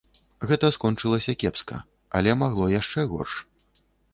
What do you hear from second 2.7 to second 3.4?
яшчэ горш.